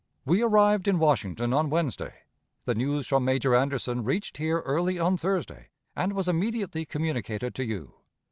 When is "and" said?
5.95-6.13